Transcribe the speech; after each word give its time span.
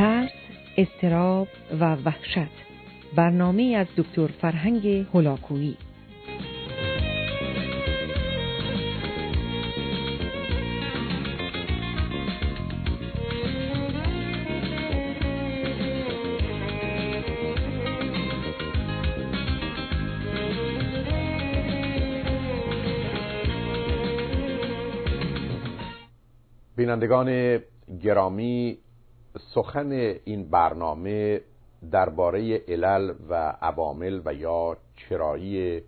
ترس، 0.00 0.30
استراب 0.76 1.48
و 1.80 1.94
وحشت. 1.94 2.50
برنامه 3.16 3.62
از 3.78 3.86
دکتر 3.96 4.26
فرهنگ 4.26 5.06
هلاکویی 5.14 5.76
بینندگان 26.76 27.58
گرامی 28.02 28.78
سخن 29.38 29.92
این 30.24 30.50
برنامه 30.50 31.40
درباره 31.90 32.56
علل 32.68 33.14
و 33.28 33.34
عوامل 33.62 34.22
و 34.24 34.34
یا 34.34 34.76
چرایی 34.96 35.82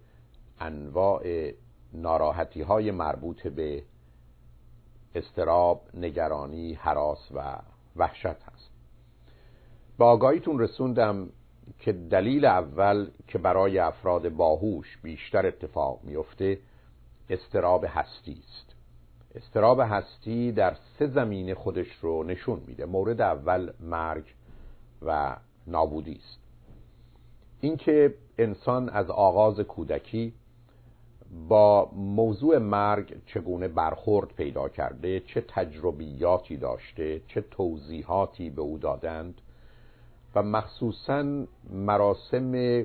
انواع 0.60 1.50
ناراحتی 1.92 2.62
های 2.62 2.90
مربوط 2.90 3.46
به 3.46 3.82
استراب، 5.14 5.82
نگرانی، 5.94 6.74
حراس 6.74 7.32
و 7.34 7.58
وحشت 7.96 8.26
هست. 8.26 8.70
با 9.98 10.06
آگاهیتون 10.06 10.58
رسوندم 10.58 11.28
که 11.78 11.92
دلیل 11.92 12.44
اول 12.44 13.10
که 13.28 13.38
برای 13.38 13.78
افراد 13.78 14.28
باهوش 14.28 14.98
بیشتر 15.02 15.46
اتفاق 15.46 16.00
میفته 16.02 16.58
استراب 17.30 17.84
هستی 17.88 18.42
است. 18.48 18.71
استراب 19.34 19.80
هستی 19.80 20.52
در 20.52 20.76
سه 20.98 21.06
زمینه 21.06 21.54
خودش 21.54 21.94
رو 22.00 22.22
نشون 22.24 22.62
میده. 22.66 22.86
مورد 22.86 23.20
اول 23.20 23.72
مرگ 23.80 24.24
و 25.02 25.36
نابودی 25.66 26.20
است. 26.24 26.38
اینکه 27.60 28.14
انسان 28.38 28.88
از 28.88 29.10
آغاز 29.10 29.60
کودکی 29.60 30.32
با 31.48 31.90
موضوع 31.92 32.58
مرگ 32.58 33.14
چگونه 33.26 33.68
برخورد 33.68 34.28
پیدا 34.28 34.68
کرده 34.68 35.20
چه 35.20 35.40
تجربیاتی 35.48 36.56
داشته 36.56 37.20
چه 37.28 37.40
توضیحاتی 37.40 38.50
به 38.50 38.62
او 38.62 38.78
دادند 38.78 39.40
و 40.34 40.42
مخصوصا 40.42 41.44
مراسم 41.70 42.84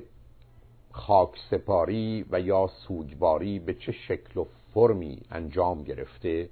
خاکسپاری 0.92 2.24
و 2.30 2.40
یا 2.40 2.66
سوگواری 2.66 3.58
به 3.58 3.74
چه 3.74 3.92
شکل 3.92 4.40
و 4.40 4.44
فرمی 4.78 5.22
انجام 5.30 5.82
گرفته 5.82 6.48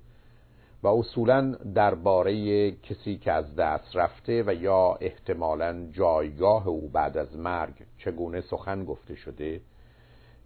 و 0.82 0.88
اصولا 0.88 1.50
درباره 1.74 2.70
کسی 2.70 3.16
که 3.16 3.32
از 3.32 3.56
دست 3.56 3.96
رفته 3.96 4.44
و 4.46 4.55
یا 4.55 4.98
احتمالا 5.00 5.88
جایگاه 5.92 6.69
او 6.69 6.88
بعد 6.88 7.16
از 7.16 7.36
مرگ 7.36 7.74
چگونه 7.98 8.41
سخن 8.41 8.84
گفته 8.84 9.14
شده 9.14 9.60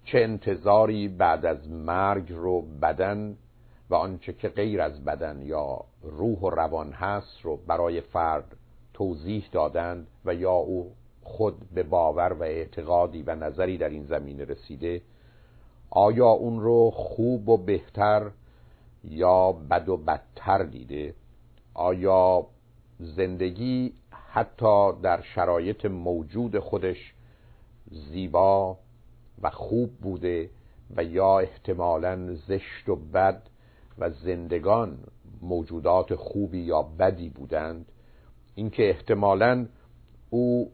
چه 0.04 0.18
انتظاری 0.18 1.08
بعد 1.08 1.46
از 1.46 1.70
مرگ 1.70 2.32
رو 2.32 2.62
بدن 2.62 3.36
و 3.90 3.94
آنچه 3.94 4.32
که 4.32 4.48
غیر 4.48 4.80
از 4.80 5.04
بدن 5.04 5.42
یا 5.42 5.84
روح 6.02 6.38
و 6.38 6.50
روان 6.50 6.92
هست 6.92 7.40
رو 7.42 7.56
برای 7.56 8.00
فرد 8.00 8.56
توضیح 8.94 9.44
دادند 9.52 10.06
و 10.24 10.34
یا 10.34 10.52
او 10.52 10.92
خود 11.22 11.70
به 11.74 11.82
باور 11.82 12.32
و 12.32 12.42
اعتقادی 12.42 13.22
و 13.22 13.34
نظری 13.34 13.78
در 13.78 13.88
این 13.88 14.04
زمینه 14.04 14.44
رسیده 14.44 15.02
آیا 15.90 16.28
اون 16.28 16.60
رو 16.60 16.90
خوب 16.90 17.48
و 17.48 17.56
بهتر 17.56 18.30
یا 19.04 19.52
بد 19.52 19.88
و 19.88 19.96
بدتر 19.96 20.62
دیده؟ 20.62 21.14
آیا 21.74 22.46
زندگی 22.98 23.92
حتی 24.32 24.92
در 25.02 25.22
شرایط 25.22 25.86
موجود 25.86 26.58
خودش 26.58 27.14
زیبا 27.90 28.78
و 29.42 29.50
خوب 29.50 29.90
بوده 29.96 30.50
و 30.96 31.04
یا 31.04 31.38
احتمالا 31.38 32.34
زشت 32.34 32.88
و 32.88 32.96
بد 32.96 33.42
و 33.98 34.10
زندگان 34.10 34.98
موجودات 35.42 36.14
خوبی 36.14 36.60
یا 36.60 36.82
بدی 36.82 37.28
بودند؟ 37.28 37.86
اینکه 38.54 38.90
احتمالا 38.90 39.66
او 40.30 40.70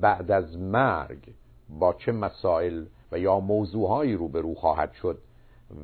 بعد 0.00 0.30
از 0.30 0.58
مرگ 0.58 1.34
با 1.68 1.92
چه 1.92 2.12
مسائل 2.12 2.84
و 3.12 3.18
یا 3.18 3.40
موضوعهایی 3.40 4.14
روبرو 4.14 4.54
خواهد 4.54 4.92
شد 4.92 5.18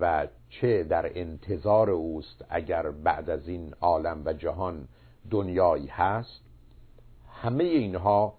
و 0.01 0.27
چه 0.49 0.85
در 0.85 1.19
انتظار 1.19 1.91
اوست 1.91 2.45
اگر 2.49 2.91
بعد 2.91 3.31
از 3.31 3.49
این 3.49 3.75
عالم 3.81 4.23
و 4.25 4.33
جهان 4.33 4.89
دنیایی 5.31 5.87
هست؟ 5.87 6.41
همه 7.43 7.65
اینها 7.65 8.35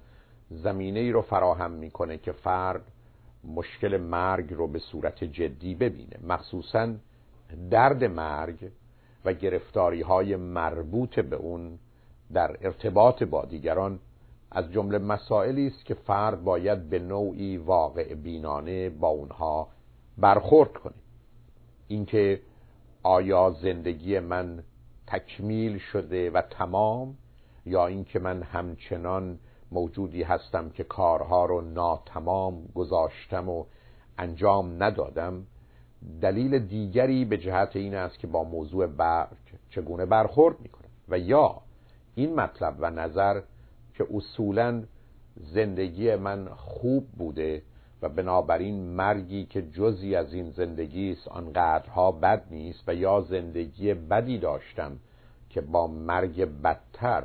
زمینه 0.50 1.00
ای 1.00 1.12
رو 1.12 1.22
فراهم 1.22 1.72
می‌کنه 1.72 2.18
که 2.18 2.32
فرد 2.32 2.82
مشکل 3.44 3.98
مرگ 3.98 4.54
رو 4.54 4.68
به 4.68 4.80
صورت 4.80 5.24
جدی 5.24 5.76
ببینه. 5.76 6.20
مخصوصا 6.24 6.94
درد 7.70 8.04
مرگ 8.04 8.72
و 9.26 9.34
گرفتاری 9.34 10.02
های 10.02 10.36
مربوط 10.36 11.20
به 11.20 11.36
اون 11.36 11.80
در 12.34 12.58
ارتباط 12.62 13.24
با 13.24 13.46
دیگران 13.46 14.00
از 14.52 14.72
جمله 14.72 14.98
مسائلی 14.98 15.68
است 15.68 15.86
که 15.86 15.94
فرد 15.94 16.44
باید 16.44 16.90
به 16.90 17.00
نوعی 17.00 17.58
واقع 17.58 18.14
بینانه 18.14 18.90
با 18.90 19.08
اونها 19.08 19.68
برخورد 20.18 20.74
کنه. 20.74 20.94
اینکه 21.88 22.42
آیا 23.04 23.56
زندگی 23.62 24.20
من 24.20 24.64
تکمیل 25.08 25.78
شده 25.78 26.32
و 26.32 26.42
تمام 26.42 27.18
یا 27.66 27.88
اینکه 27.88 28.20
من 28.20 28.44
همچنان 28.44 29.40
موجودی 29.72 30.24
هستم 30.24 30.70
که 30.70 30.84
کارها 30.84 31.46
رو 31.46 31.62
ناتمام 31.62 32.68
گذاشتم 32.76 33.50
و 33.50 33.66
انجام 34.18 34.84
ندادم 34.84 35.48
دلیل 36.22 36.60
دیگری 36.60 37.26
به 37.26 37.38
جهت 37.38 37.76
این 37.76 37.96
است 37.96 38.20
که 38.20 38.28
با 38.28 38.44
موضوع 38.44 38.88
برگ 38.88 39.38
چگونه 39.70 40.06
برخورد 40.06 40.60
می‌کنم؟ 40.60 40.90
و 41.10 41.20
یا 41.20 41.62
این 42.16 42.36
مطلب 42.36 42.76
و 42.80 42.90
نظر 42.90 43.42
که 43.98 44.08
اصولا 44.14 44.84
زندگی 45.54 46.16
من 46.16 46.50
خوب 46.56 47.08
بوده 47.18 47.62
و 48.02 48.10
بنابراین 48.10 48.76
مرگی 48.76 49.46
که 49.46 49.62
جزی 49.62 50.16
از 50.16 50.34
این 50.34 50.50
زندگی 50.52 51.12
است 51.12 51.28
آنقدرها 51.28 52.12
بد 52.12 52.44
نیست 52.52 52.84
و 52.88 52.96
یا 52.96 53.22
زندگی 53.22 53.94
بدی 53.94 54.38
داشتم 54.38 54.98
که 55.50 55.62
با 55.62 55.88
مرگ 55.88 56.44
بدتر 56.62 57.24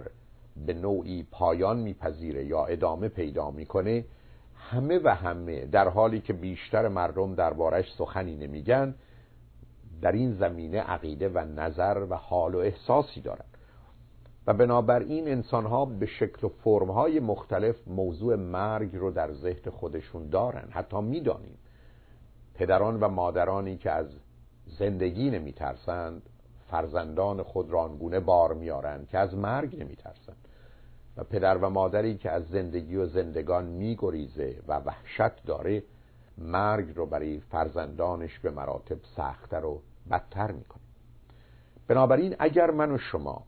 به 0.67 0.75
نوعی 0.75 1.27
پایان 1.31 1.79
میپذیره 1.79 2.45
یا 2.45 2.65
ادامه 2.65 3.09
پیدا 3.09 3.51
می‌کنه 3.51 4.05
همه 4.57 5.01
و 5.05 5.09
همه 5.09 5.67
در 5.67 5.89
حالی 5.89 6.21
که 6.21 6.33
بیشتر 6.33 6.89
مردم 6.89 7.35
دربارش 7.35 7.93
سخنی 7.99 8.37
نمیگن 8.37 8.95
در 10.03 10.13
این 10.13 10.33
زمینه 10.33 10.81
عقیده 10.81 11.29
و 11.29 11.39
نظر 11.39 12.07
و 12.11 12.15
حال 12.15 12.55
و 12.55 12.59
احساسی 12.59 13.21
دارن 13.21 13.45
و 14.47 14.55
بنابراین 14.55 15.29
انسان 15.29 15.67
ها 15.67 15.85
به 15.85 16.07
شکل 16.07 16.47
و 16.47 16.49
فرم 16.49 16.91
های 16.91 17.21
مختلف 17.21 17.89
موضوع 17.89 18.37
مرگ 18.37 18.97
رو 18.97 19.11
در 19.11 19.33
ذهن 19.33 19.71
خودشون 19.71 20.29
دارن. 20.29 20.69
حتی 20.71 21.01
می‌دانیم 21.01 21.59
پدران 22.55 23.01
و 23.01 23.09
مادرانی 23.09 23.77
که 23.77 23.91
از 23.91 24.07
زندگی 24.67 25.31
نمیترسند 25.31 26.23
فرزندان 26.71 27.43
خود 27.43 27.71
را 27.71 27.81
آنگونه 27.81 28.21
بار 28.21 28.55
میارند 28.55 29.09
که 29.09 29.19
از 29.19 29.35
مرگ 29.35 29.81
نمیترسند. 29.81 30.49
و 31.17 31.25
پدر 31.25 31.59
و 31.59 31.71
مادری 31.71 32.17
که 32.17 32.31
از 32.31 32.49
زندگی 32.49 32.97
و 32.97 33.07
زندگان 33.07 33.65
میگریزه 33.65 34.57
و 34.69 34.79
وحشت 34.79 35.45
داره 35.47 35.83
مرگ 36.39 36.97
رو 36.97 37.07
برای 37.07 37.41
فرزندانش 37.41 38.39
به 38.39 38.51
مراتب 38.51 38.99
سختتر 39.17 39.65
و 39.65 39.83
بدتر 40.11 40.53
می‌کنه. 40.53 40.83
بنابراین 41.89 42.37
اگر 42.39 42.71
من 42.71 42.93
و 42.93 42.99
شما 42.99 43.45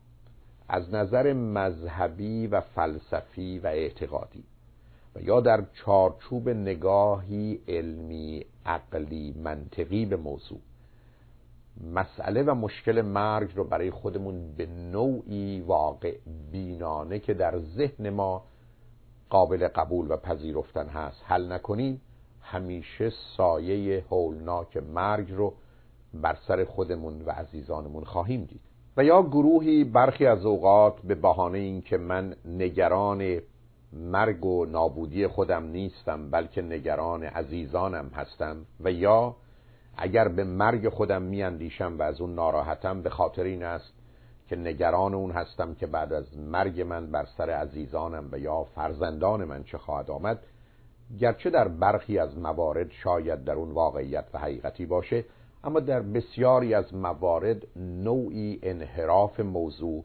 از 0.69 0.93
نظر 0.93 1.33
مذهبی 1.33 2.47
و 2.47 2.61
فلسفی 2.61 3.59
و 3.59 3.67
اعتقادی 3.67 4.43
و 5.15 5.21
یا 5.21 5.41
در 5.41 5.63
چارچوب 5.73 6.49
نگاهی 6.49 7.59
علمی 7.67 8.45
عقلی 8.65 9.35
منطقی 9.43 10.05
به 10.05 10.15
موضوع. 10.15 10.59
مسئله 11.93 12.43
و 12.43 12.53
مشکل 12.55 13.01
مرگ 13.01 13.51
رو 13.55 13.63
برای 13.63 13.91
خودمون 13.91 14.55
به 14.57 14.65
نوعی 14.65 15.61
واقع 15.61 16.17
بینانه 16.51 17.19
که 17.19 17.33
در 17.33 17.59
ذهن 17.59 18.09
ما 18.09 18.43
قابل 19.29 19.67
قبول 19.67 20.11
و 20.11 20.17
پذیرفتن 20.17 20.87
هست. 20.87 21.21
حل 21.25 21.51
نکنیم 21.51 22.01
همیشه 22.41 23.11
سایه 23.37 24.05
هولناک 24.09 24.77
مرگ 24.77 25.31
رو 25.31 25.53
بر 26.13 26.37
سر 26.47 26.65
خودمون 26.65 27.21
و 27.21 27.29
عزیزانمون 27.31 28.03
خواهیم 28.03 28.43
دید. 28.43 28.61
و 28.97 29.03
یا 29.03 29.23
گروهی 29.23 29.83
برخی 29.83 30.25
از 30.25 30.45
اوقات 30.45 31.01
به 31.01 31.15
بهانه 31.15 31.57
اینکه 31.57 31.97
من 31.97 32.35
نگران 32.45 33.41
مرگ 33.93 34.45
و 34.45 34.65
نابودی 34.65 35.27
خودم 35.27 35.63
نیستم 35.63 36.29
بلکه 36.29 36.61
نگران 36.61 37.23
عزیزانم 37.23 38.11
هستم 38.15 38.57
و 38.79 38.91
یا 38.91 39.35
اگر 39.97 40.27
به 40.27 40.43
مرگ 40.43 40.89
خودم 40.89 41.21
میاندیشم 41.21 41.95
و 41.99 42.01
از 42.01 42.21
اون 42.21 42.35
ناراحتم 42.35 43.01
به 43.01 43.09
خاطر 43.09 43.43
این 43.43 43.63
است 43.63 43.93
که 44.47 44.55
نگران 44.55 45.13
اون 45.13 45.31
هستم 45.31 45.73
که 45.75 45.87
بعد 45.87 46.13
از 46.13 46.37
مرگ 46.37 46.81
من 46.81 47.11
بر 47.11 47.25
سر 47.37 47.49
عزیزانم 47.49 48.29
و 48.31 48.39
یا 48.39 48.63
فرزندان 48.63 49.43
من 49.43 49.63
چه 49.63 49.77
خواهد 49.77 50.11
آمد. 50.11 50.39
گرچه 51.19 51.49
در 51.49 51.67
برخی 51.67 52.19
از 52.19 52.37
موارد 52.37 52.91
شاید 52.91 53.43
در 53.43 53.53
اون 53.53 53.71
واقعیت 53.71 54.25
و 54.33 54.39
حقیقتی 54.39 54.85
باشه 54.85 55.25
اما 55.65 55.79
در 55.79 56.01
بسیاری 56.01 56.73
از 56.73 56.93
موارد 56.93 57.67
نوعی 57.75 58.59
انحراف 58.63 59.39
موضوع 59.39 60.03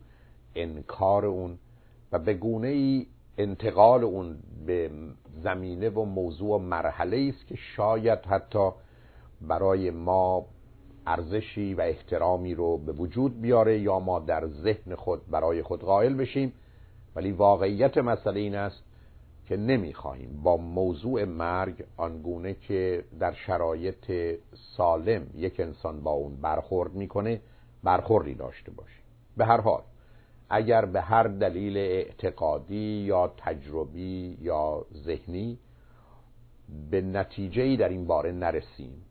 انکار 0.54 1.26
اون 1.26 1.58
و 2.12 2.18
به 2.18 2.34
گونه 2.34 2.68
ای 2.68 3.06
انتقال 3.38 4.04
اون 4.04 4.36
به 4.66 4.90
زمینه 5.42 5.88
و 5.88 6.04
موضوع 6.04 6.54
و 6.54 6.58
مرحله 6.58 7.32
است 7.34 7.46
که 7.46 7.56
شاید 7.56 8.18
حتی 8.18 8.70
برای 9.40 9.90
ما 9.90 10.46
ارزشی 11.06 11.74
و 11.74 11.80
احترامی 11.80 12.54
رو 12.54 12.78
به 12.78 12.92
وجود 12.92 13.40
بیاره 13.40 13.78
یا 13.78 13.98
ما 13.98 14.18
در 14.18 14.46
ذهن 14.46 14.94
خود 14.94 15.26
برای 15.30 15.62
خود 15.62 15.80
قائل 15.80 16.14
بشیم. 16.14 16.52
ولی 17.16 17.32
واقعیت 17.32 17.98
مسئله 17.98 18.40
این 18.40 18.54
است 18.54 18.82
که 19.50 19.56
نمی‌خواهیم 19.56 20.40
با 20.42 20.56
موضوع 20.56 21.24
مرگ 21.24 21.84
آنگونه 21.96 22.54
که 22.54 23.04
در 23.20 23.32
شرایط 23.32 24.12
سالم 24.76 25.26
یک 25.34 25.60
انسان 25.60 26.00
با 26.00 26.10
اون 26.10 26.36
برخورد 26.36 26.94
می‌کنه 26.94 27.40
برخوردی 27.84 28.34
داشته 28.34 28.70
باشیم. 28.70 29.02
به 29.36 29.44
هر 29.44 29.60
حال 29.60 29.82
اگر 30.50 30.84
به 30.84 31.00
هر 31.00 31.22
دلیل 31.22 31.76
اعتقادی 31.76 33.04
یا 33.06 33.32
تجربی 33.36 34.38
یا 34.40 34.86
ذهنی 34.94 35.58
به 36.90 37.00
نتیجه 37.00 37.76
در 37.76 37.88
این 37.88 38.06
باره 38.06 38.32
نرسیم 38.32 39.02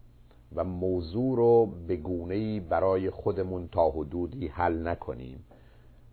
و 0.55 0.63
موضوع 0.63 1.37
رو 1.37 1.65
به 1.87 1.95
گونه‌ای 1.95 2.59
برای 2.59 3.09
خودمون 3.09 3.67
تا 3.67 3.89
حدودی 3.89 4.47
حل 4.47 4.87
نکنیم 4.87 5.45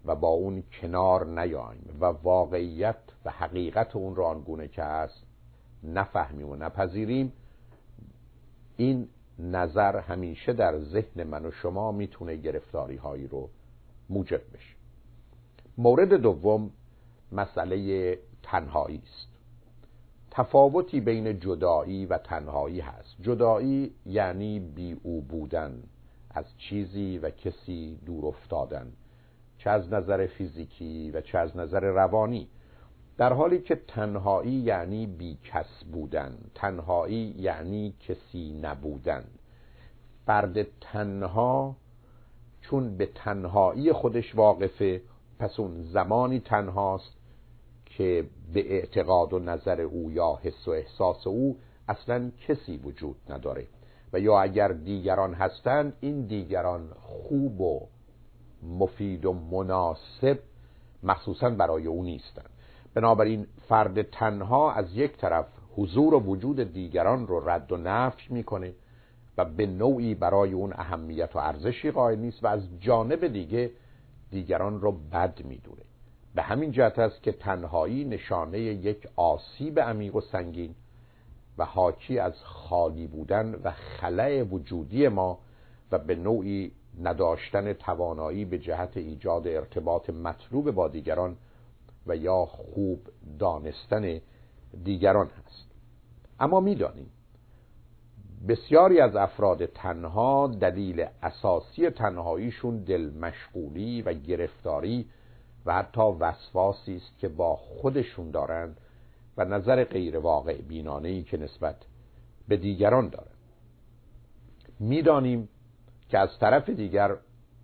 و 0.06 0.14
با 0.14 0.28
اون 0.28 0.62
کنار 0.80 1.26
نیاییم 1.26 1.96
و 2.00 2.04
واقعیت 2.04 2.96
و 3.24 3.30
حقیقت 3.30 3.96
اون 3.96 4.16
رو 4.16 4.24
آنگونه 4.24 4.68
که 4.68 4.82
هست 4.82 5.22
نفهمیم 5.84 6.48
و 6.48 6.56
نپذیریم 6.56 7.32
این 8.76 9.08
نظر 9.38 9.96
همیشه 9.96 10.52
در 10.52 10.78
ذهن 10.78 11.22
من 11.22 11.46
و 11.46 11.50
شما 11.50 11.92
می‌تونه 11.92 12.36
گرفتاری 12.36 12.96
هایی 12.96 13.26
رو 13.26 13.48
موجب 14.10 14.42
بشه. 14.54 14.76
مورد 15.78 16.14
دوم 16.14 16.70
مسئله 17.32 18.18
تنهایی 18.42 19.02
است. 19.04 19.28
تفاوتی 20.30 21.00
بین 21.00 21.40
جدایی 21.40 22.06
و 22.06 22.18
تنهایی 22.18 22.80
هست. 22.80 23.16
جدایی 23.20 23.94
یعنی 24.06 24.60
بی 24.60 24.96
او 25.02 25.20
بودن 25.20 25.82
از 26.30 26.44
چیزی 26.58 27.18
و 27.18 27.30
کسی 27.30 27.98
دور 28.06 28.26
افتادن. 28.26 28.92
چه 29.58 29.70
از 29.70 29.92
نظر 29.92 30.26
فیزیکی 30.26 31.10
و 31.10 31.20
چه 31.20 31.38
از 31.38 31.56
نظر 31.56 31.80
روانی 31.80 32.48
در 33.18 33.32
حالی 33.32 33.58
که 33.58 33.80
تنهایی 33.88 34.52
یعنی 34.52 35.06
بی 35.06 35.38
کس 35.44 35.84
بودن 35.92 36.38
تنهایی 36.54 37.34
یعنی 37.38 37.94
کسی 38.00 38.60
نبودن. 38.62 39.24
فرد 40.26 40.62
تنها 40.80 41.76
چون 42.60 42.96
به 42.96 43.06
تنهایی 43.06 43.92
خودش 43.92 44.34
واقفه 44.34 45.02
پس 45.38 45.60
اون 45.60 45.82
زمانی 45.82 46.40
تنهاست 46.40 47.16
که 47.86 48.26
به 48.52 48.72
اعتقاد 48.72 49.32
و 49.32 49.38
نظر 49.38 49.80
او 49.80 50.10
یا 50.10 50.38
حس 50.42 50.68
و 50.68 50.70
احساس 50.70 51.26
او 51.26 51.58
اصلا 51.88 52.30
کسی 52.48 52.76
وجود 52.76 53.16
نداره. 53.28 53.66
و 54.12 54.20
یا 54.20 54.40
اگر 54.40 54.68
دیگران 54.68 55.34
هستند 55.34 55.92
این 56.00 56.26
دیگران 56.26 56.88
خوب 57.00 57.60
و 57.60 57.88
مفید 58.62 59.24
و 59.24 59.32
مناسب 59.32 60.38
مخصوصا 61.02 61.50
برای 61.50 61.86
او 61.86 62.02
نیستند. 62.02 62.50
بنابراین 62.94 63.46
فرد 63.68 64.02
تنها 64.02 64.72
از 64.72 64.96
یک 64.96 65.16
طرف 65.16 65.46
حضور 65.76 66.14
و 66.14 66.20
وجود 66.20 66.72
دیگران 66.72 67.26
رو 67.26 67.48
رد 67.48 67.72
و 67.72 67.76
نفش 67.76 68.30
می‌کنه 68.30 68.72
و 69.38 69.44
به 69.44 69.66
نوعی 69.66 70.14
برای 70.14 70.52
اون 70.52 70.72
اهمیت 70.72 71.36
و 71.36 71.38
ارزشی 71.38 71.90
قائل 71.90 72.18
نیست 72.18 72.44
و 72.44 72.46
از 72.46 72.80
جانب 72.80 73.26
دیگه 73.26 73.70
دیگران 74.30 74.80
رو 74.80 74.92
بد 74.92 75.44
می‌دونه. 75.44 75.82
به 76.34 76.42
همین 76.42 76.72
جهت 76.72 76.98
است 76.98 77.22
که 77.22 77.32
تنهایی 77.32 78.04
نشانه 78.04 78.58
یک 78.58 79.08
آسیب 79.16 79.80
عمیق 79.80 80.16
و 80.16 80.20
سنگین 80.20 80.74
و 81.58 81.64
حاکی 81.64 82.18
از 82.18 82.34
خالی 82.44 83.06
بودن 83.06 83.60
و 83.64 83.70
خلع 83.70 84.42
وجودی 84.42 85.08
ما 85.08 85.38
و 85.92 85.98
به 85.98 86.14
نوعی 86.14 86.72
نداشتن 87.02 87.72
توانایی 87.72 88.44
به 88.44 88.58
جهت 88.58 88.96
ایجاد 88.96 89.46
ارتباط 89.46 90.10
مطلوب 90.10 90.70
با 90.70 90.88
دیگران 90.88 91.36
و 92.06 92.16
یا 92.16 92.44
خوب 92.44 93.00
دانستن 93.38 94.20
دیگران 94.84 95.26
هست 95.26 95.66
اما 96.40 96.60
می‌دانیم 96.60 97.10
بسیاری 98.48 99.00
از 99.00 99.16
افراد 99.16 99.66
تنها 99.66 100.46
دلیل 100.60 101.06
اساسی 101.22 101.90
تنهاییشون 101.90 102.78
دل 102.78 103.10
مشغولی 103.20 104.02
و 104.02 104.12
گرفتاری 104.12 105.06
و 105.66 105.74
حتی 105.74 106.00
وسواسی 106.00 106.96
است 106.96 107.18
که 107.18 107.28
با 107.28 107.56
خودشون 107.56 108.30
دارند 108.30 108.80
و 109.36 109.44
نظر 109.44 109.84
غیر 109.84 110.18
واقع 110.18 110.62
بینانه 110.62 111.08
ای 111.08 111.22
که 111.22 111.36
نسبت 111.36 111.76
به 112.48 112.56
دیگران 112.56 113.08
دارند 113.08 113.36
می‌دانیم 114.80 115.48
که 116.08 116.18
از 116.18 116.38
طرف 116.40 116.70
دیگر 116.70 117.16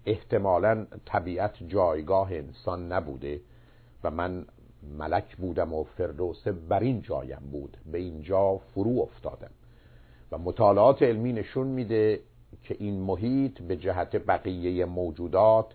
احتمالا 0.06 0.87
طبیعت 1.05 1.62
جایگاه 1.62 2.33
انسان 2.33 2.93
نبوده 2.93 3.41
و 4.05 4.11
من 4.11 4.47
ملک 4.99 5.37
بودم 5.37 5.73
و 5.75 5.85
فردوس 5.85 6.49
بر 6.49 6.81
این 6.81 7.03
جایم 7.03 7.43
بود 7.53 7.77
به 7.93 7.99
اینجا 7.99 8.61
فرو 8.75 9.00
افتادم. 9.00 9.50
و 10.33 10.39
مطالعات 10.39 11.03
علمی 11.03 11.33
نشون 11.33 11.67
میده 11.67 12.21
که 12.62 12.77
این 12.79 13.00
محیط 13.00 13.62
به 13.62 13.77
جهت 13.77 14.17
بقیه 14.17 14.85
موجودات 14.85 15.67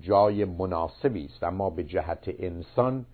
جای 0.00 0.44
مناسبی 0.44 1.24
است 1.24 1.44
اما 1.44 1.70
به 1.70 1.84
جهت 1.84 2.30
انسان 2.38 3.06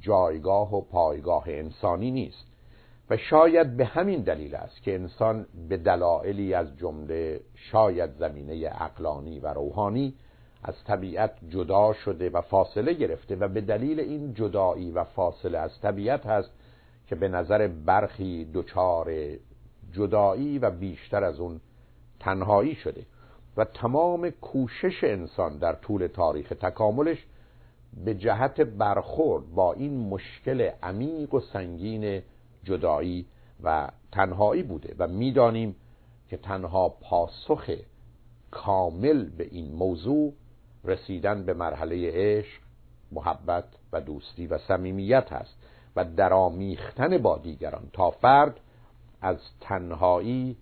جایگاه 0.00 0.74
و 0.74 0.80
پایگاه 0.80 1.44
انسانی 1.46 2.10
نیست. 2.10 2.46
و 3.10 3.16
شاید 3.16 3.76
به 3.76 3.84
همین 3.84 4.20
دلیل 4.20 4.54
است 4.54 4.82
که 4.82 4.94
انسان 4.94 5.46
به 5.68 5.76
دلایلی 5.76 6.54
از 6.54 6.76
جمله 6.78 7.40
شاید 7.54 8.10
زمینه 8.18 8.70
اقلانی 8.80 9.40
و 9.40 9.46
روحانی 9.46 10.14
از 10.62 10.74
طبیعت 10.84 11.30
جدا 11.48 11.92
شده 11.92 12.30
و 12.30 12.40
فاصله 12.40 12.92
گرفته 12.92 13.36
و 13.36 13.48
به 13.48 13.60
دلیل 13.60 14.00
این 14.00 14.34
جدایی 14.34 14.90
و 14.90 15.04
فاصله 15.04 15.58
از 15.58 15.80
طبیعت 15.80 16.26
هست 16.26 16.50
که 17.06 17.14
به 17.14 17.28
نظر 17.28 17.68
برخی 17.68 18.50
دچار 18.54 19.12
جدایی 19.92 20.58
و 20.58 20.70
بیشتر 20.70 21.24
از 21.24 21.40
اون 21.40 21.60
تنهایی 22.20 22.74
شده 22.74 23.06
و 23.56 23.64
تمام 23.64 24.30
کوشش 24.30 25.04
انسان 25.04 25.58
در 25.58 25.72
طول 25.72 26.06
تاریخ 26.06 26.48
تکاملش 26.48 27.26
به 28.04 28.14
جهت 28.14 28.60
برخورد 28.60 29.54
با 29.54 29.72
این 29.72 30.08
مشکل 30.08 30.70
عمیق 30.82 31.34
و 31.34 31.40
سنگین 31.40 32.22
جدایی 32.64 33.26
و 33.62 33.88
تنهایی 34.12 34.62
بوده 34.62 34.94
و 34.98 35.08
می‌دانیم 35.08 35.76
که 36.28 36.36
تنها 36.36 36.88
پاسخ 36.88 37.70
کامل 38.50 39.24
به 39.24 39.48
این 39.50 39.74
موضوع 39.74 40.32
رسیدن 40.84 41.44
به 41.44 41.54
مرحله 41.54 42.10
عشق 42.14 42.60
محبت 43.12 43.64
و 43.92 44.00
دوستی 44.00 44.46
و 44.46 44.58
صمیمیت 44.58 45.32
هست 45.32 45.54
و 45.96 46.04
درامیختن 46.04 47.18
با 47.18 47.38
دیگران 47.38 47.90
تا 47.92 48.10
فرد 48.10 48.60
از 49.20 49.36
تنهایی 49.60 50.56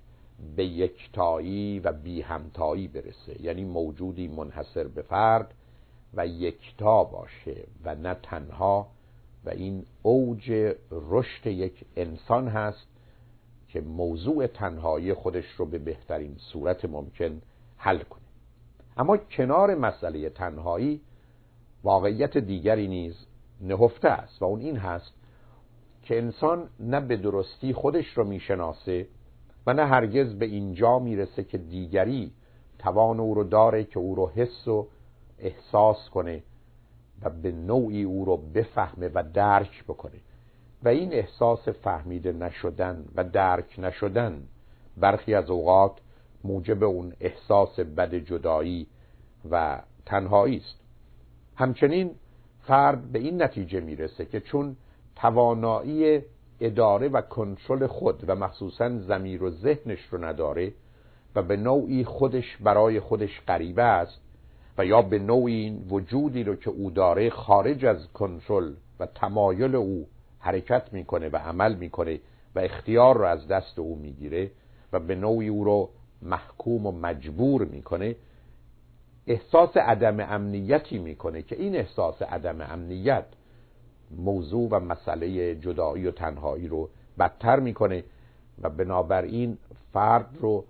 به 0.56 0.64
یکتایی 0.64 1.80
و 1.80 1.92
بی 1.92 2.20
همتایی 2.20 2.88
برسه. 2.88 3.42
یعنی 3.42 3.64
موجودی 3.64 4.28
منحصر 4.28 4.88
به 4.88 5.02
فرد 5.02 5.54
و 6.14 6.26
یکتا 6.26 7.04
باشه 7.04 7.64
و 7.84 7.94
نه 7.94 8.14
تنها 8.14 8.86
و 9.44 9.50
این 9.50 9.86
اوج 10.02 10.74
رشد 10.90 11.46
یک 11.46 11.84
انسان 11.96 12.48
هست 12.48 12.86
که 13.68 13.80
موضوع 13.80 14.46
تنهایی 14.46 15.14
خودش 15.14 15.44
رو 15.56 15.66
به 15.66 15.78
بهترین 15.78 16.36
صورت 16.36 16.84
ممکن 16.84 17.42
حل 17.76 17.98
کنه. 17.98 18.22
اما 18.96 19.16
کنار 19.16 19.74
مسئله 19.74 20.28
تنهایی 20.28 21.00
واقعیت 21.82 22.38
دیگری 22.38 22.88
نیز 22.88 23.26
نهفته 23.60 24.08
است 24.08 24.42
و 24.42 24.44
اون 24.44 24.60
این 24.60 24.76
هست 24.76 25.12
که 26.02 26.18
انسان 26.18 26.68
نه 26.80 27.00
به 27.00 27.16
درستی 27.16 27.72
خودش 27.72 28.06
رو 28.06 28.24
می‌شناسه 28.24 29.06
و 29.66 29.72
نه 29.72 29.86
هرگز 29.86 30.34
به 30.34 30.46
اینجا 30.46 30.98
می‌رسه 30.98 31.44
که 31.44 31.58
دیگری 31.58 32.32
توان 32.78 33.20
او 33.20 33.34
رو 33.34 33.44
داره 33.44 33.84
که 33.84 33.98
او 33.98 34.14
رو 34.14 34.28
حس 34.28 34.68
و 34.68 34.88
احساس 35.38 36.10
کنه 36.10 36.42
و 37.22 37.30
به 37.30 37.52
نوعی 37.52 38.02
او 38.02 38.24
رو 38.24 38.36
بفهمه 38.36 39.10
و 39.14 39.24
درک 39.34 39.84
بکنه. 39.84 40.20
و 40.82 40.88
این 40.88 41.12
احساس 41.12 41.68
فهمیده 41.68 42.32
نشدن 42.32 43.04
و 43.14 43.24
درک 43.24 43.74
نشدن 43.78 44.42
برخی 44.96 45.34
از 45.34 45.50
اوقات 45.50 45.92
موجب 46.44 46.84
اون 46.84 47.12
احساس 47.20 47.80
بد 47.80 48.14
جدایی 48.14 48.86
و 49.50 49.82
تنهایی 50.06 50.56
است. 50.56 50.80
همچنین 51.56 52.10
فرد 52.60 53.12
به 53.12 53.18
این 53.18 53.42
نتیجه 53.42 53.80
می‌رسه 53.80 54.24
که 54.24 54.40
چون 54.40 54.76
توانایی 55.16 56.22
اداره 56.60 57.08
و 57.08 57.20
کنترل 57.20 57.86
خود 57.86 58.24
و 58.26 58.34
مخصوصا 58.34 58.98
زمیر 58.98 59.42
و 59.42 59.50
ذهنش 59.50 60.06
رو 60.10 60.24
نداره 60.24 60.72
و 61.34 61.42
به 61.42 61.56
نوعی 61.56 62.04
خودش 62.04 62.56
برای 62.56 63.00
خودش 63.00 63.40
غریبه 63.48 63.82
است 63.82 64.20
و 64.78 64.86
یا 64.86 65.02
به 65.02 65.18
نوعی 65.18 65.54
این 65.54 65.86
وجودی 65.88 66.44
رو 66.44 66.56
که 66.56 66.70
او 66.70 66.90
داره 66.90 67.30
خارج 67.30 67.84
از 67.84 68.08
کنترل 68.12 68.72
و 69.00 69.06
تمایل 69.06 69.74
او 69.74 70.06
حرکت 70.38 70.92
می‌کنه 70.92 71.28
و 71.28 71.36
عمل 71.36 71.74
می‌کنه 71.74 72.20
و 72.54 72.58
اختیار 72.58 73.18
رو 73.18 73.24
از 73.24 73.48
دست 73.48 73.78
او 73.78 73.96
می‌گیره 73.96 74.50
و 74.92 75.00
به 75.00 75.14
نوعی 75.14 75.48
او 75.48 75.64
رو 75.64 75.88
محکوم 76.22 76.86
و 76.86 76.92
مجبور 76.92 77.64
می‌کنه 77.64 78.16
احساس 79.26 79.76
عدم 79.76 80.20
امنیتی 80.20 80.98
می‌کنه 80.98 81.42
که 81.42 81.56
این 81.56 81.76
احساس 81.76 82.22
عدم 82.22 82.60
امنیت 82.60 83.24
موضوع 84.16 84.68
و 84.70 84.80
مسئله 84.80 85.54
جدایی 85.54 86.06
و 86.06 86.10
تنهایی 86.10 86.68
رو 86.68 86.88
بدتر 87.18 87.60
می‌کنه 87.60 88.04
و 88.62 88.70
بنابراین 88.70 89.58
فرد 89.92 90.28
رو 90.40 90.64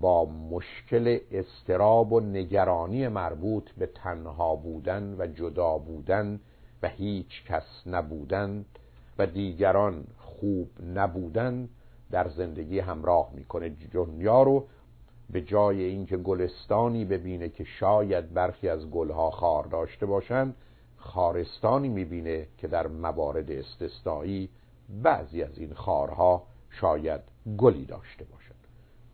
با 0.00 0.24
مشکل 0.24 1.18
استراب 1.32 2.12
و 2.12 2.20
نگرانی 2.20 3.08
مربوط 3.08 3.70
به 3.70 3.86
تنها 3.86 4.56
بودن 4.56 5.16
و 5.18 5.26
جدا 5.26 5.78
بودن 5.78 6.40
و 6.82 6.88
هیچ 6.88 7.44
کس 7.46 7.82
نبودن 7.86 8.64
و 9.18 9.26
دیگران 9.26 10.04
خوب 10.18 10.70
نبودن 10.94 11.68
در 12.10 12.28
زندگی 12.28 12.78
همراه 12.78 13.30
می‌کنه. 13.34 13.68
دنیا 13.92 14.42
رو 14.42 14.66
به 15.30 15.42
جای 15.42 15.82
اینکه 15.82 16.16
گلستانی 16.16 17.04
ببینه 17.04 17.48
که 17.48 17.64
شاید 17.64 18.34
برخی 18.34 18.68
از 18.68 18.90
گلها 18.90 19.30
خار 19.30 19.64
داشته 19.64 20.06
باشند 20.06 20.54
خارستانی 20.96 21.88
می‌بینه 21.88 22.46
که 22.58 22.68
در 22.68 22.86
موارد 22.86 23.50
استثنایی 23.50 24.48
بعضی 25.02 25.42
از 25.42 25.58
این 25.58 25.74
خارها 25.74 26.42
شاید 26.70 27.20
گلی 27.58 27.84
داشته 27.84 28.24
باشد 28.24 28.37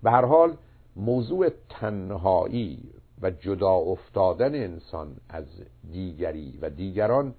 به 0.05 0.11
هر 0.11 0.25
حال 0.25 0.57
موضوع 0.97 1.49
تنهایی 1.69 2.79
و 3.23 3.31
جدا 3.31 3.73
افتادن 3.73 4.55
انسان 4.55 5.17
از 5.29 5.45
دیگری 5.93 6.59
و 6.63 6.71
دیگران 6.71 7.35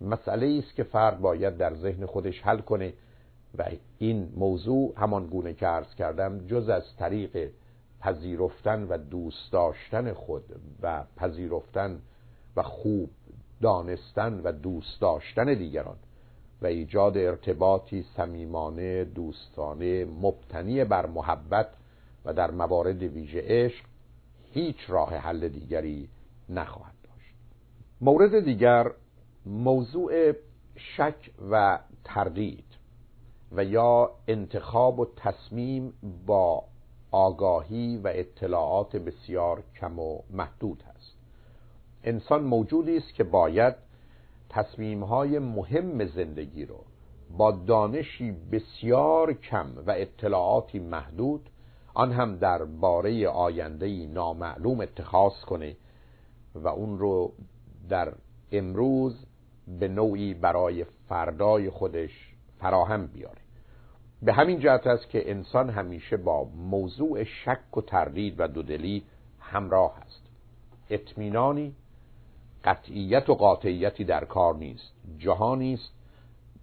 مسئله 0.00 0.58
است 0.58 0.76
که 0.76 0.82
فرد 0.82 1.20
باید 1.20 1.56
در 1.56 1.74
ذهن 1.74 2.06
خودش 2.06 2.42
حل 2.42 2.58
کنه 2.58 2.92
و 3.58 3.64
این 3.98 4.32
موضوع 4.36 4.92
همان 4.96 5.26
گونه 5.26 5.54
که 5.54 5.66
عرض 5.66 5.94
کردم 5.94 6.46
جز 6.46 6.68
از 6.68 6.96
طریق 6.98 7.50
پذیرفتن 8.00 8.82
و 8.82 8.98
دوست 8.98 9.52
داشتن 9.52 10.12
خود 10.12 10.44
و 10.82 11.04
پذیرفتن 11.16 12.00
و 12.56 12.62
خوب 12.62 13.10
دانستن 13.60 14.40
و 14.44 14.52
دوست 14.52 15.00
داشتن 15.00 15.54
دیگران 15.54 15.96
و 16.62 16.66
ایجاد 16.66 17.16
ارتباطی 17.16 18.04
صمیمانه 18.16 19.04
دوستانه 19.04 20.04
مبتنی 20.04 20.84
بر 20.84 21.06
محبت 21.06 21.68
و 22.24 22.32
در 22.32 22.50
موارد 22.50 23.02
ویژه 23.02 23.42
عشق 23.46 23.84
هیچ 24.52 24.76
راه 24.88 25.14
حل 25.14 25.48
دیگری 25.48 26.08
نخواهد 26.48 26.94
داشت. 27.02 27.34
مورد 28.00 28.44
دیگر 28.44 28.90
موضوع 29.46 30.32
شک 30.76 31.30
و 31.50 31.78
تردید 32.04 32.64
و 33.52 33.64
یا 33.64 34.10
انتخاب 34.28 35.00
و 35.00 35.06
تصمیم 35.16 35.92
با 36.26 36.64
آگاهی 37.10 37.96
و 37.96 38.10
اطلاعات 38.14 38.96
بسیار 38.96 39.62
کم 39.80 39.98
و 39.98 40.18
محدود 40.30 40.82
هست 40.82 41.16
انسان 42.04 42.44
موجودی 42.44 42.96
است 42.96 43.14
که 43.14 43.24
باید 43.24 43.74
تصمیمهای 44.48 45.38
مهم 45.38 46.04
زندگی 46.06 46.64
رو 46.64 46.84
با 47.36 47.52
دانشی 47.52 48.32
بسیار 48.52 49.32
کم 49.32 49.66
و 49.86 49.90
اطلاعاتی 49.90 50.78
محدود 50.78 51.50
آن 51.94 52.12
هم 52.12 52.36
در 52.36 52.64
باره 52.64 53.28
آینده 53.28 54.06
نامعلوم 54.06 54.80
اتخاذ 54.80 55.40
کنه 55.46 55.76
و 56.54 56.68
اون 56.68 56.98
رو 56.98 57.32
در 57.88 58.12
امروز 58.52 59.26
به 59.78 59.88
نوعی 59.88 60.34
برای 60.34 60.84
فردای 61.08 61.70
خودش 61.70 62.34
فراهم 62.58 63.06
بیاره. 63.06 63.38
به 64.22 64.32
همین 64.32 64.60
جهت 64.60 64.86
است 64.86 65.08
که 65.08 65.30
انسان 65.30 65.70
همیشه 65.70 66.16
با 66.16 66.44
موضوع 66.44 67.24
شک 67.24 67.76
و 67.76 67.80
تردید 67.80 68.34
و 68.40 68.48
دودلی 68.48 69.04
همراه 69.40 69.98
است. 69.98 70.22
اطمینانی 70.90 71.74
قطعیت 72.64 73.30
و 73.30 73.34
قاطعیتی 73.34 74.04
در 74.04 74.24
کار 74.24 74.54
نیست. 74.54 74.92
جهانی 75.18 75.74
است 75.74 75.92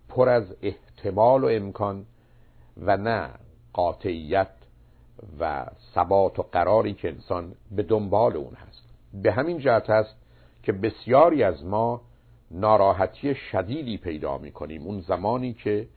پر 0.09 0.29
از 0.29 0.55
احتمال 0.61 1.43
و 1.43 1.47
امکان 1.47 2.05
و 2.77 2.97
نه 2.97 3.29
قاطعیت 3.73 4.47
و 5.39 5.65
ثبات 5.95 6.39
و 6.39 6.43
قراری 6.43 6.93
که 6.93 7.07
انسان 7.07 7.55
به 7.71 7.83
دنبال 7.83 8.37
اون 8.37 8.53
هست. 8.53 8.83
به 9.13 9.31
همین 9.31 9.57
جهت 9.57 9.89
است 9.89 10.15
که 10.63 10.71
بسیاری 10.71 11.43
از 11.43 11.65
ما 11.65 12.01
ناراحتی 12.51 13.35
شدیدی 13.35 13.97
پیدا 13.97 14.37
می 14.37 14.51
کنیم 14.51 14.83
اون 14.83 14.99
زمانی 14.99 15.53
که 15.53 15.87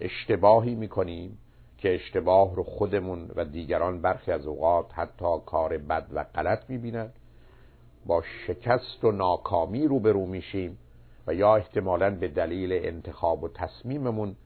اشتباهی 0.00 0.74
می 0.74 0.88
کنیم 0.88 1.38
که 1.78 1.94
اشتباه 1.94 2.56
رو 2.56 2.62
خودمون 2.62 3.30
و 3.36 3.44
دیگران 3.44 4.02
برخی 4.02 4.32
از 4.32 4.46
اوقات 4.46 4.86
حتی 4.94 5.38
کار 5.46 5.78
بد 5.78 6.06
و 6.12 6.24
غلط 6.24 6.70
می 6.70 6.78
بینند 6.78 7.12
با 8.06 8.22
شکست 8.46 9.04
و 9.04 9.12
ناکامی 9.12 9.86
روبرو 9.86 10.26
میشیم 10.26 10.78
و 11.26 11.34
یا 11.34 11.56
احتمالا 11.56 12.10
به 12.10 12.28
دلیل 12.28 12.72
انتخاب 12.72 13.42
و 13.42 13.48
تصمیممون 13.48 14.36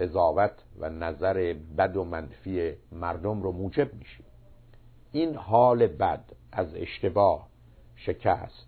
قضاوت 0.00 0.52
و 0.78 0.88
نظر 0.88 1.54
بد 1.78 1.96
و 1.96 2.04
منفی 2.04 2.72
مردم 2.92 3.42
رو 3.42 3.52
موجب 3.52 3.94
میشیم. 3.94 4.26
این 5.12 5.34
حال 5.34 5.86
بد 5.86 6.24
از 6.52 6.74
اشتباه 6.74 7.48
شکست 7.96 8.66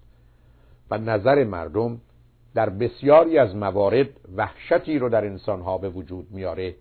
و 0.90 0.98
نظر 0.98 1.44
مردم 1.44 2.00
در 2.54 2.70
بسیاری 2.70 3.38
از 3.38 3.56
موارد 3.56 4.08
وحشتی 4.36 4.98
رو 4.98 5.08
در 5.08 5.24
انسانها 5.24 5.78
به 5.78 5.88
وجود 5.88 6.30
میاره 6.30 6.74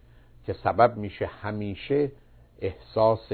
که 0.45 0.53
سبب 0.53 0.97
میشه 0.97 1.25
همیشه 1.25 2.11
احساس 2.59 3.31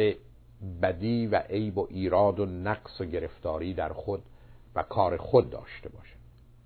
بدی 0.81 1.27
و 1.27 1.35
عیب 1.35 1.77
و 1.77 1.87
ایراد 1.89 2.39
و 2.39 2.45
نقص 2.45 3.01
و 3.01 3.05
گرفتاری 3.05 3.73
در 3.73 3.89
خود 3.89 4.23
و 4.75 4.83
کار 4.83 5.17
خود 5.17 5.49
داشته 5.49 5.89
باشه. 5.89 6.15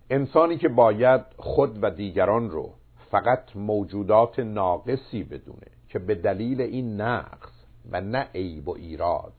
انسانی 0.09 0.57
که 0.57 0.69
باید 0.69 1.21
خود 1.37 1.83
و 1.83 1.89
دیگران 1.89 2.49
رو 2.49 2.73
فقط 3.11 3.55
موجودات 3.55 4.39
ناقصی 4.39 5.23
بدونه 5.23 5.67
که 5.89 5.99
به 5.99 6.15
دلیل 6.15 6.61
این 6.61 7.01
نقص 7.01 7.51
و 7.91 8.01
نه 8.01 8.27
عیب 8.35 8.67
و 8.67 8.75
ایراد 8.75 9.33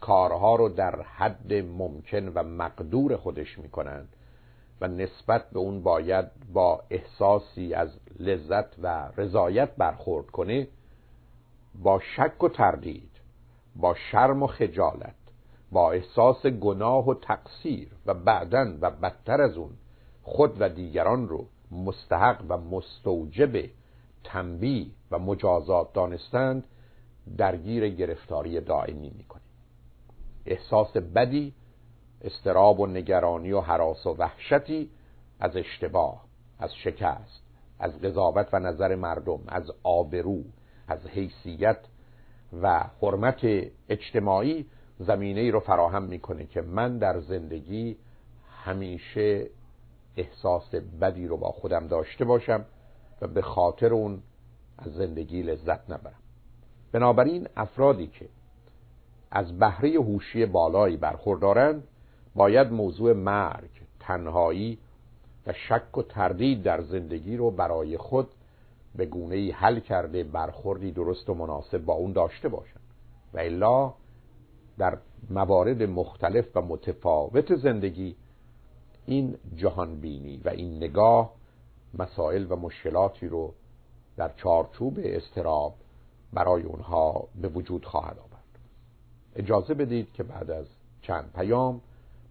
کارها 0.00 0.56
رو 0.56 0.68
در 0.68 1.02
حد 1.02 1.52
ممکن 1.52 2.28
و 2.28 2.42
مقدور 2.42 3.16
خودش 3.16 3.58
می‌کنند 3.58 4.08
و 4.80 4.88
نسبت 4.88 5.50
به 5.50 5.58
اون 5.58 5.82
باید 5.82 6.26
با 6.52 6.82
احساسی 6.90 7.74
از 7.74 7.88
لذت 8.18 8.78
و 8.82 9.08
رضایت 9.16 9.76
برخورد 9.76 10.26
کنه 10.26 10.68
با 11.74 12.00
شک 12.16 12.42
و 12.42 12.48
تردید 12.48 13.10
با 13.76 13.94
شرم 13.94 14.42
و 14.42 14.46
خجالت 14.46 15.14
با 15.72 15.92
احساس 15.92 16.46
گناه 16.46 17.08
و 17.08 17.14
تقصیر 17.14 17.88
و 18.06 18.14
بعدا 18.14 18.74
و 18.80 18.90
بدتر 18.90 19.40
از 19.40 19.56
اون 19.56 19.70
خود 20.22 20.56
و 20.60 20.68
دیگران 20.68 21.28
رو 21.28 21.46
مستحق 21.70 22.44
و 22.48 22.56
مستوجب 22.56 23.70
تنبیه 24.24 24.86
و 25.10 25.18
مجازات 25.18 25.92
دانستند 25.92 26.64
درگیر 27.38 27.88
گرفتاری 27.88 28.60
دائمی 28.60 29.12
می‌کنیم. 29.18 29.44
احساس 30.46 30.96
بدی 30.96 31.54
استراب 32.22 32.80
و 32.80 32.86
نگرانی 32.86 33.52
و 33.52 33.60
حراس 33.60 34.06
و 34.06 34.14
وحشتی 34.14 34.90
از 35.40 35.56
اشتباه 35.56 36.24
از 36.58 36.74
شکست 36.74 37.42
از 37.78 38.00
قضاوت 38.00 38.48
و 38.52 38.58
نظر 38.58 38.94
مردم 38.94 39.40
از 39.48 39.72
آبرو 39.82 40.42
از 40.88 41.06
حیثیت 41.06 41.78
و 42.62 42.84
حرمت 43.02 43.40
اجتماعی 43.88 44.66
زمینه 44.98 45.40
ای 45.40 45.50
رو 45.50 45.60
فراهم 45.60 46.02
می‌کنه 46.02 46.46
که 46.46 46.62
من 46.62 46.98
در 46.98 47.20
زندگی 47.20 47.96
همیشه 48.64 49.50
احساس 50.20 50.74
بدی 50.74 51.26
رو 51.26 51.36
با 51.36 51.48
خودم 51.48 51.86
داشته 51.86 52.24
باشم 52.24 52.64
و 53.20 53.26
به 53.26 53.42
خاطر 53.42 53.94
اون 53.94 54.22
از 54.78 54.92
زندگی 54.92 55.42
لذت 55.42 55.90
نبرم. 55.90 56.20
بنابراین 56.92 57.48
افرادی 57.56 58.06
که 58.06 58.28
از 59.30 59.58
بهره 59.58 59.90
هوشی 59.90 60.46
بالایی 60.46 60.96
برخوردارند 60.96 61.82
باید 62.34 62.72
موضوع 62.72 63.12
مرگ 63.12 63.70
تنهایی 64.00 64.78
و 65.46 65.52
شک 65.52 65.98
و 65.98 66.02
تردید 66.02 66.62
در 66.62 66.82
زندگی 66.82 67.36
رو 67.36 67.50
برای 67.50 67.96
خود 67.96 68.28
به 68.94 69.06
گونه 69.06 69.34
ای 69.34 69.50
حل 69.50 69.80
کرده 69.80 70.24
برخوردی 70.24 70.92
درست 70.92 71.30
و 71.30 71.34
مناسب 71.34 71.78
با 71.78 71.94
اون 71.94 72.12
داشته 72.12 72.48
باشند. 72.48 72.80
و 73.34 73.38
الا 73.38 73.94
در 74.78 74.98
موارد 75.30 75.82
مختلف 75.82 76.56
و 76.56 76.62
متفاوت 76.62 77.56
زندگی 77.56 78.16
این 79.10 79.36
جهان 79.56 80.00
بینی 80.00 80.40
و 80.44 80.48
این 80.48 80.76
نگاه 80.76 81.32
مسائل 81.98 82.46
و 82.48 82.56
مشکلاتی 82.56 83.28
رو 83.28 83.54
در 84.16 84.30
چارچوب 84.36 84.98
استراب 85.02 85.74
برای 86.32 86.62
اونها 86.62 87.28
به 87.40 87.48
وجود 87.48 87.84
خواهد 87.84 88.18
آورد. 88.18 88.58
اجازه 89.36 89.74
بدید 89.74 90.12
که 90.12 90.22
بعد 90.22 90.50
از 90.50 90.66
چند 91.02 91.32
پیام 91.34 91.80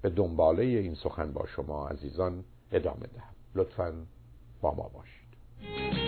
به 0.01 0.09
دنباله 0.09 0.63
این 0.63 0.95
سخن 0.95 1.33
با 1.33 1.45
شما 1.45 1.87
عزیزان 1.87 2.43
ادامه 2.71 3.07
دهم. 3.07 3.33
لطفا 3.55 3.93
با 4.61 4.73
ما 4.73 4.91
باشید. 4.93 5.98